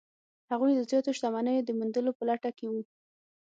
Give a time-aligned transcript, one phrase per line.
[0.51, 2.81] هغوی د زیاتو شتمنیو د موندلو په لټه کې وو.